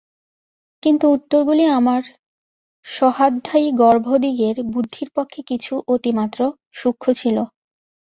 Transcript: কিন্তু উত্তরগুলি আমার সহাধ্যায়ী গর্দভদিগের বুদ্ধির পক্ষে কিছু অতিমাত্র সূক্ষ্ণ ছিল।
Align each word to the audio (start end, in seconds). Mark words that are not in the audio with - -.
কিন্তু 0.83 1.05
উত্তরগুলি 1.11 1.65
আমার 1.79 2.01
সহাধ্যায়ী 2.85 3.67
গর্দভদিগের 3.79 4.55
বুদ্ধির 4.73 5.09
পক্ষে 5.15 5.41
কিছু 5.49 5.73
অতিমাত্র 5.87 6.39
সূক্ষ্ণ 6.73 7.07
ছিল। 7.13 7.37